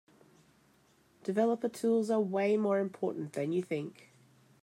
[1.23, 4.09] Developer Tools are way more important than you think.